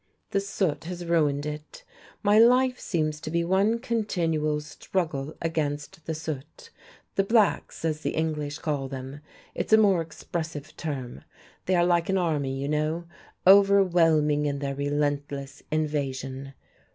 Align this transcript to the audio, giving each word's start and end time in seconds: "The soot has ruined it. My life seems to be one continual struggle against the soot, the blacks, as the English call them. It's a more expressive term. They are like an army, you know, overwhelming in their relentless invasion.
"The 0.31 0.39
soot 0.39 0.85
has 0.85 1.05
ruined 1.05 1.45
it. 1.45 1.83
My 2.23 2.39
life 2.39 2.79
seems 2.79 3.19
to 3.19 3.29
be 3.29 3.43
one 3.43 3.77
continual 3.77 4.59
struggle 4.61 5.35
against 5.43 6.07
the 6.07 6.15
soot, 6.15 6.71
the 7.13 7.23
blacks, 7.23 7.85
as 7.85 8.01
the 8.01 8.15
English 8.15 8.57
call 8.57 8.87
them. 8.87 9.19
It's 9.53 9.73
a 9.73 9.77
more 9.77 10.01
expressive 10.01 10.75
term. 10.75 11.23
They 11.67 11.75
are 11.75 11.85
like 11.85 12.09
an 12.09 12.17
army, 12.17 12.59
you 12.59 12.67
know, 12.67 13.03
overwhelming 13.45 14.47
in 14.47 14.57
their 14.57 14.73
relentless 14.73 15.61
invasion. 15.69 16.55